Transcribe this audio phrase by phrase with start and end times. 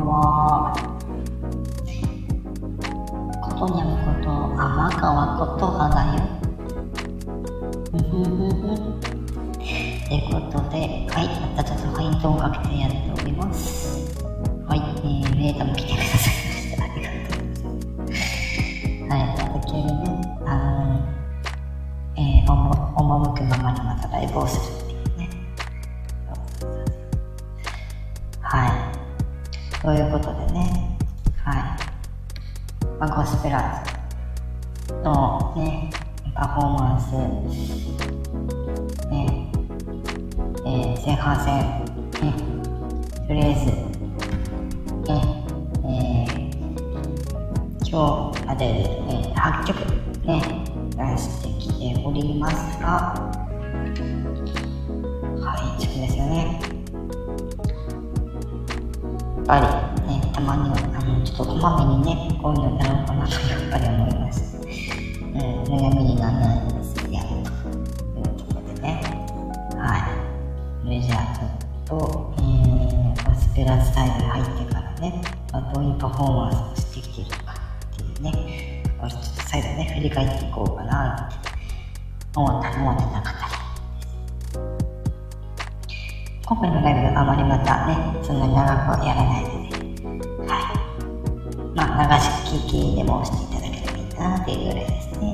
[0.00, 0.72] んは。
[3.42, 6.20] ことにゃむこと天川ことはだよ。
[7.90, 9.08] ふふふふ。
[10.08, 10.76] ということで、
[11.10, 14.14] はい、またちょっとファイントーンかけてやっております。
[14.66, 16.84] はい、えー、メータも来てくださいました。
[16.84, 18.22] ありがとうございます。
[19.08, 24.87] はい、また急にね、あのー、えー、おも、赴くままにまたライブをする
[29.80, 30.98] ということでね、
[31.44, 31.88] はい。
[32.98, 35.88] まあ、ゴスペラーズのね、
[36.34, 37.12] パフォーマンス、
[39.08, 39.52] ね、
[40.66, 41.84] えー、前半戦、
[42.20, 42.34] ね、
[43.28, 43.66] とりあえず、
[45.12, 45.46] ね、
[45.84, 49.78] えー、今日までで、ね、8曲、
[50.26, 50.42] ね、
[50.90, 52.88] 出してきておりますが、
[55.40, 56.77] はい、そうですよね。
[59.48, 59.66] ぱり、
[60.06, 64.14] ね、たまには、あの、ちょっとこまめにね、こういうのやろうかなと、やっぱり思い。
[64.20, 64.58] ます。
[64.58, 66.94] うん、悩みにならないです。
[67.10, 67.58] やると。
[71.00, 77.54] じゃあちょっと、えー、ゴスペラスタイル入ってからね、まあ、どういうパフォーマンスをしてきているか
[77.94, 78.82] っていうね。
[78.98, 81.48] これ、ちょっと再度ね、振り返っていこうかなって
[82.34, 83.47] 思ったり思ってなかった
[86.48, 87.94] 今回のライブあまりまたね、
[88.24, 90.56] そんなに長くはやらないので、は
[91.74, 91.76] い。
[91.76, 92.26] まあ、流し
[92.64, 95.26] 聞きでもしていただければいいなっていうぐらいですね。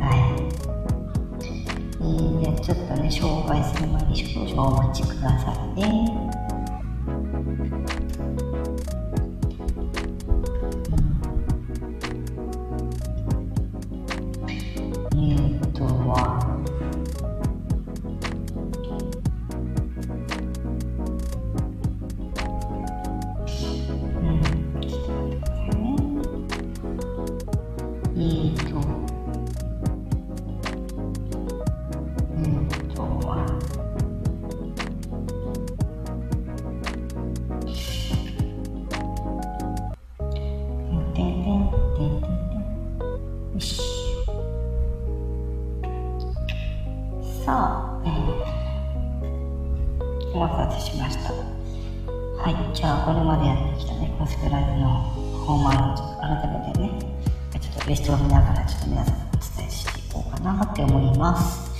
[0.00, 0.56] はい。
[2.46, 5.55] でちょっとね紹介する前に少々お待ちください
[47.46, 48.12] さあ、えん、
[50.34, 51.32] お待たせしました。
[51.32, 56.90] はいじゃあこれまでやってきたねコスプライブのパフォーマンスを改めてね
[57.52, 61.70] ちょっとウエストを見ながらちょっと皆さんにお伝えしていこうかなって思います。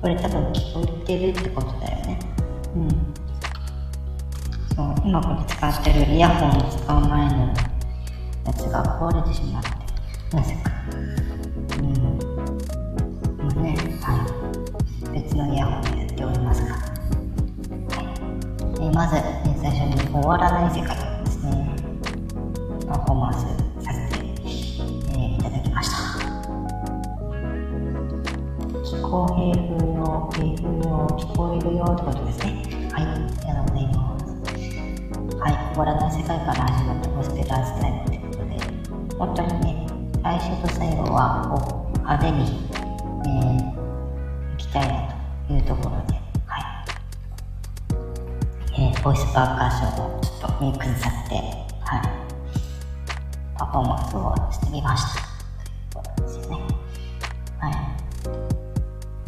[0.00, 2.18] これ多分聞こえてるってことだよね。
[2.74, 2.88] うん。
[4.74, 7.54] そう今これ使ってるイヤホンを使う前の
[8.46, 9.68] やつが壊れてしまって
[10.36, 10.72] なぜか。
[15.22, 16.76] 別のイヤホンでやっておりますが、
[18.80, 19.22] えまず、え
[19.60, 21.76] 最初に終わらない世界ですね
[22.88, 23.38] パフォーマンス
[23.84, 24.26] させて、
[25.16, 25.96] えいただきました。
[28.84, 32.62] 気候平風の平風を聞こえるよってことですね。
[32.92, 33.04] はい。
[33.04, 34.24] ありがとうございます
[35.38, 35.52] はい。
[35.74, 38.58] 終わらない世界から始まったホスピタースタイルということで
[39.18, 39.86] 本当にね
[40.22, 45.11] 最初と最後はこう派手に、えー、行きたいなと
[45.52, 46.14] というところで、
[46.46, 46.62] はい。
[48.72, 51.36] えー、ボイスパーカーションをちょっとメイクにさせて、
[51.80, 52.02] はい、
[53.58, 55.20] パフォーマンスをしてみました
[56.00, 56.56] ということですね。
[57.58, 57.72] はい。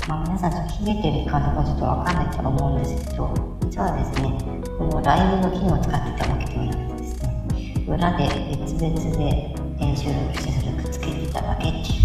[0.09, 4.33] まあ、皆さんちょっとひねてる感覚はちょっとわかんないと思うんですけど、実はですね、
[4.79, 12.04] このライブの機能を使ってたわけではなくてですね、裏で別々で練習録してそれをくっつけていただけっていう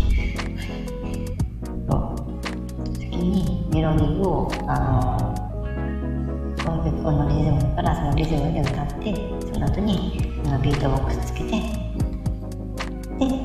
[3.89, 9.15] ロディーをあのその曲のリズムからそのリズムで歌って
[9.51, 11.59] その後にあのビートボックスつけてで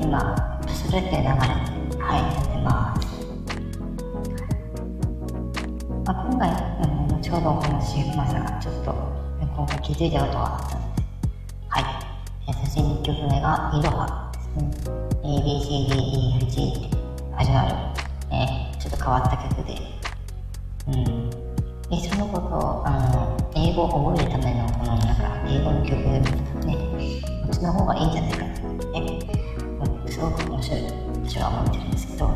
[0.03, 0.35] 今
[0.67, 1.37] それって流れは
[2.17, 3.07] いやってます、
[6.05, 6.53] まあ、今回あ
[7.09, 8.93] のちょうどお話しますがちょっと
[9.39, 11.01] 今回気づいたことがあったので
[11.69, 14.69] はいそして2曲目が「いろは」ですね
[15.23, 16.97] ABCDEFG って
[17.35, 17.75] 始まる、
[18.31, 20.04] え、ちょっと変わった曲で。
[20.87, 21.29] うん、
[21.89, 26.21] でそのことあの英語を覚えるための、うの、なんか英語の曲ね。
[27.45, 30.81] こっちの方がいいんじゃないかと思って、ね、すごく面白い
[31.25, 32.33] 私は思ってるんですけどは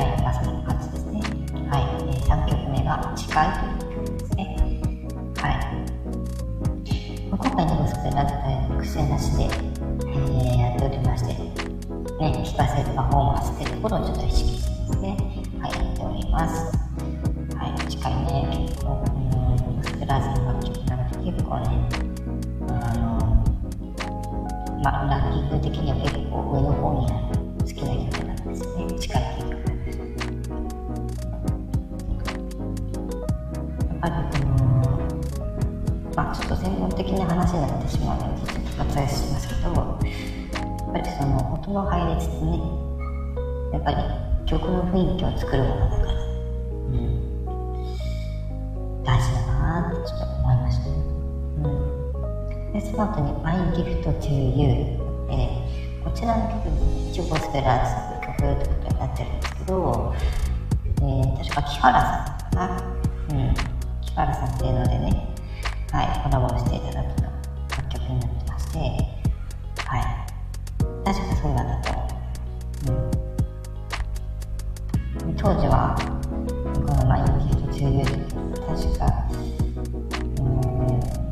[0.00, 1.20] いまさそ感じですね。
[1.68, 3.46] はい、え、3曲目が「近い」
[3.84, 4.56] という曲ですね。
[5.36, 5.96] はい。
[7.30, 8.24] 今回の息子が
[8.80, 15.16] 癖なしで、えー、やっておりましてね聞かせるパフォーマンスってところをちょっと意識してですね
[15.60, 16.75] はいやっております。
[37.86, 42.60] ってしまうので、ちょっと割愛しますけど、やっぱりその音の配列ってね、
[43.72, 43.96] やっぱり
[44.46, 47.44] 曲の雰囲気を作るものだから、うん、
[49.04, 50.96] 大事だなってちょっと思いましたね。
[51.62, 51.68] う
[52.70, 56.68] ん、で、その後に My Gift to You えー、こちらの曲
[57.10, 60.14] 一応ゴスペラーズさんの曲ってことになってるんですけど、
[60.98, 62.82] えー、確か木原さんかな、
[63.30, 63.54] うん、
[64.00, 65.34] 木原さんっていうのでね、
[65.90, 67.35] はい、コラボしていただくの
[68.76, 70.00] はい、
[71.04, 71.96] 確かそうだったと
[75.24, 75.28] う。
[75.28, 75.96] ん、当時は、
[76.74, 77.98] このマインギフト中流
[78.66, 79.02] 確か、
[80.38, 80.70] うん、ど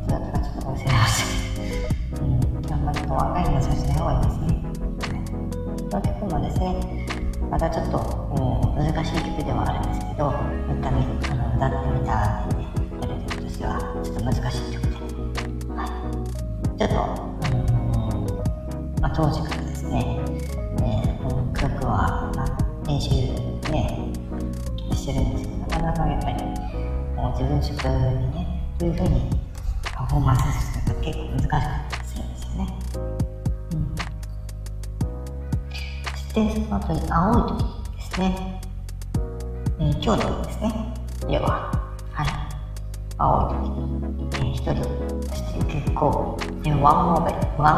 [0.07, 1.13] うだったかちょっと忘れまし
[1.55, 2.21] た。
[2.21, 2.79] うん、あん。
[2.85, 4.45] まり若い話はしない方がいいですね。
[5.91, 6.65] この曲もですね、
[7.51, 7.97] またちょっと、
[8.37, 9.91] うん、難しい曲ではあるん。
[9.93, 10.33] ですけど、
[10.79, 12.61] 歌みあの歌ってみたってね、
[13.01, 14.95] やる曲としてはちょっと難しい曲で、
[15.75, 16.95] はい、ちょっと、
[19.15, 20.19] 当時からですね、
[20.81, 22.47] えー、この曲は、まあ、
[22.85, 23.11] 練習
[23.71, 24.11] ね、
[24.91, 26.43] してるんですけど、なかなかやっぱり、
[27.15, 29.29] もう自分職にね、どういうふうに
[29.83, 32.67] パフォーマンスするか結構難しかったりするんですよね。
[33.71, 33.95] うん。
[36.11, 38.61] そしてその後に青い時ですね。
[39.79, 40.93] えー、今日のですね。
[41.29, 41.71] 要は、
[42.11, 42.27] はい。
[43.17, 44.83] 青い時に、えー、一人
[45.29, 47.71] そして結構、えー、ワンモーベワ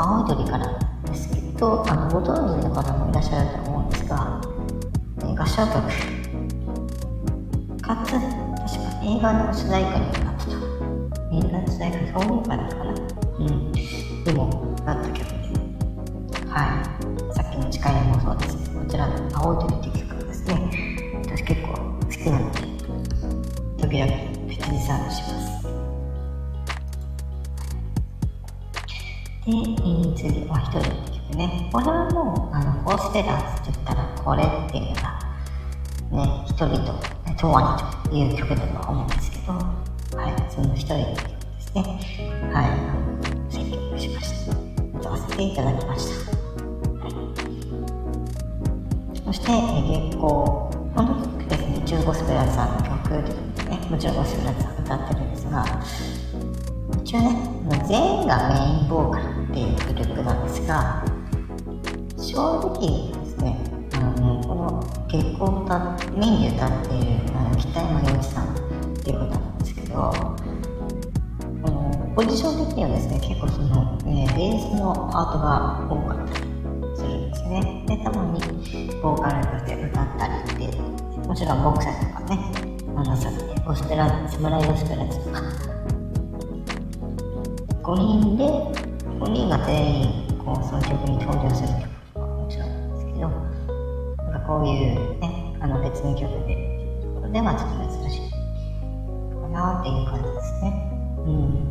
[0.00, 4.40] まず青い鳥からですけど、あの、ご存知の方もいらっしゃると思うんですが、
[5.18, 5.74] えー、合唱曲、
[7.82, 8.26] かつ、確か
[9.04, 10.52] 映画の主題歌にもなってた。
[11.32, 12.94] 映画の主題歌、表現歌だかな。
[13.38, 13.72] うん。
[14.24, 15.34] でも、なった曲で、
[16.48, 17.34] はい。
[17.34, 20.54] さっきの誓いもそうですこちらの青い鳥っていう曲ですね。
[21.24, 22.60] 私結構好きなので、
[23.82, 24.12] 時々
[24.48, 25.79] 別にサーブします。
[29.46, 29.52] で、
[30.16, 31.70] 次、まあ、一人って曲ね。
[31.72, 35.18] これはもう、あの、フォーステラーズって言ったら、これっていうのが、
[36.26, 36.92] ね、一人と、
[37.40, 41.82] 永遠にという曲だと思うんですけど、はい、その一人の曲ですね。
[42.52, 44.52] はい、あの、選曲しました。
[44.98, 46.32] 歌わせていただきました。
[46.32, 47.12] はい、
[49.24, 49.56] そして、え
[49.88, 55.64] 月光、この曲ですね、中ゴスペラーさんの曲ということでね、もちろんゴスペラーズさん歌ってるんですが、
[57.10, 57.34] 一応ね、
[57.88, 61.02] 全員がメインボーカルっていうグループなんですが、
[62.16, 63.58] 正直ですね、
[63.94, 65.76] あのこの結婚歌
[66.16, 68.56] メインで歌っているあの北山洋一さんっ
[69.02, 70.12] ていう方なんですけど、
[72.14, 76.46] ポジション的にはですね、結構その、ね、ベースのパートが多かったり
[76.96, 77.84] するんですね。
[77.88, 78.38] で、たまに
[79.02, 80.78] ボーカルとして歌ったりって、
[81.26, 82.38] もちろんボクサーとかね、
[82.94, 83.28] あのさ、
[83.66, 85.60] ゴスペラ、サムライゴスペラとか、
[87.82, 98.36] 5人で、5人が全員、こう、その曲に登場する曲とかもちろんですけど、なんかこういうね、あの別の曲で、ところではちょっと珍しいか
[99.48, 100.66] なっていう感じですね。
[101.24, 101.64] うん。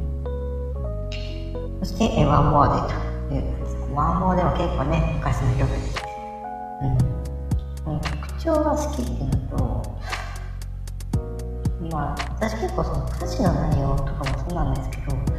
[1.86, 2.94] そして、ワンモアデと
[3.36, 3.78] いう感じです。
[3.94, 6.04] ワンモアデは結構ね、昔の曲です。
[6.82, 6.98] うん。
[7.86, 10.00] この曲調が好きっていうのと、
[11.92, 15.39] まあ、私結構その歌詞の内容とかもそうなんですけど、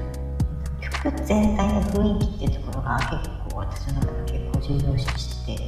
[1.03, 3.11] 全体の雰囲気っていうところが結
[3.49, 5.63] 構私の中で結構重要視してて、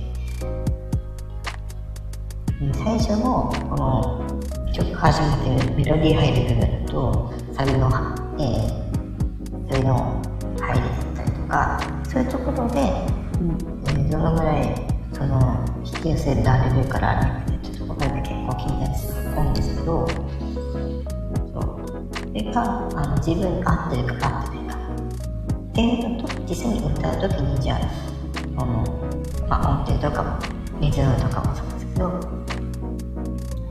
[2.85, 4.27] 最初のこの
[4.75, 7.89] 曲始めてメロディー入る部分とサビの、
[8.39, 10.23] えー、サビの
[10.61, 13.57] 入りだったりとかそういうところで、うん
[13.89, 14.75] えー、どのぐらい
[15.15, 21.73] その引き寄せられるからあるかっていうところで結構聞いたりするんですけどそう。
[22.19, 24.52] それがあの自分に合ってるか合って
[25.75, 27.79] ないかっていうのと実際に歌う時にじゃあ
[28.61, 28.85] あの、
[29.49, 30.39] まあ、音程とかも
[30.81, 32.07] リズムとかもそうですけど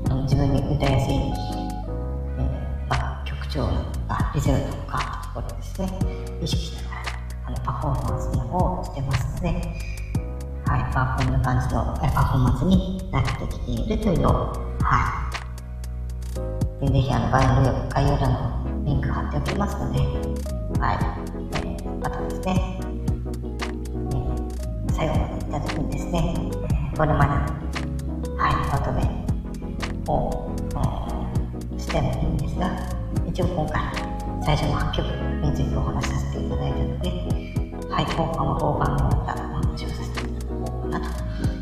[0.09, 3.67] あの自分に歌いやすい、えーまあ、曲調
[4.07, 5.87] あリズムとかところですね。
[6.41, 7.01] 意識しながら
[7.45, 9.47] あのパフォーマンスの方をしてますので、
[10.65, 14.33] はいまあ、こんな感じのパフォーマンスになってきているというのを、
[14.81, 15.31] は
[16.81, 19.99] い、ぜひあの概要概要欄のリンク貼っておきますので、
[20.79, 21.50] はい。
[27.01, 27.31] これまで、
[28.37, 29.01] はい、まとめ
[30.05, 30.53] を
[31.75, 32.69] してもいいんですが、
[33.25, 33.81] 一応今回、
[34.45, 35.07] 最初の8曲
[35.43, 37.09] についてお話しさせていただいたので、
[37.89, 41.11] はい、後半は後半のまたお話をさせていただこうかな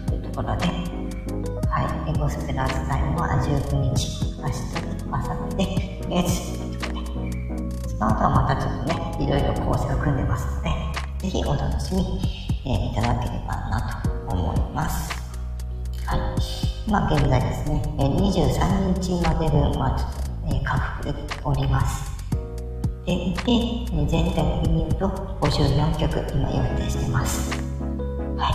[0.09, 0.65] というところで、
[1.69, 4.67] はい、エゴスペラーズタイムは19日、明日、
[5.07, 5.63] 明後日で、
[6.09, 10.69] レースということで、その後はまたちょっとね、いろいろ構成を組んでますので、
[11.19, 12.19] ぜひお楽しみ、
[12.65, 15.18] えー、いただければなと思います。
[16.09, 16.19] はい。
[16.87, 20.09] 今現在ですね、23日まで分はちょっ
[20.49, 21.13] と、えー、確保で
[21.43, 22.09] おります。
[23.05, 23.13] で、
[23.45, 25.07] で全体的に言うと
[25.39, 27.51] 54曲今予定してます。
[28.39, 28.49] は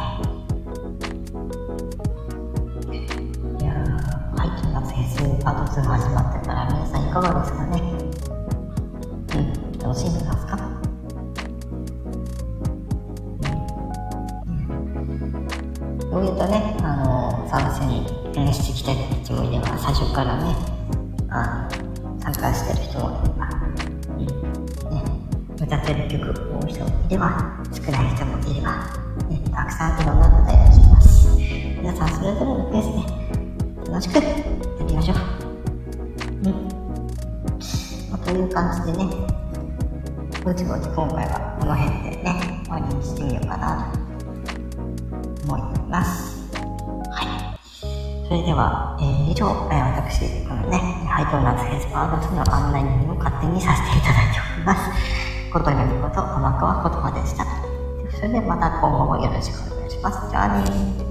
[2.91, 3.63] い。
[3.63, 7.81] いやー、ハイキングフェスパート2始まってから皆さんいかがですかね
[9.35, 10.54] うん、楽しんでますか？
[17.87, 20.55] の、参戦してきた人たちもいれば、最初からね、
[21.31, 21.69] あ
[22.21, 23.47] 参加してる人もいれば、
[24.91, 25.03] ね、
[25.61, 28.77] 歌ってる曲多い人もいれば、少ない人もいれば、
[29.29, 31.29] ね、たくさんいろんな方いらっしゃいます。
[31.37, 32.87] 皆さんそれぞれのペース
[33.87, 34.23] で楽しくや
[34.87, 35.17] りましょう。
[36.45, 36.53] うん。
[38.11, 39.05] まあ、という感じでね、
[40.45, 43.93] ぼちぼち今回はこの辺でね、終わりにしてみようかな
[45.47, 46.34] と思います。
[48.35, 54.91] それでは、えー、以上、えー、私、このね、ハイトーナツヘスパード2の案内人を勝手にさせていただいております。
[55.53, 57.47] ことにこと、天川言葉でした。
[58.17, 60.29] それではまた今後もよろしくお願いします。
[60.29, 61.04] じゃあね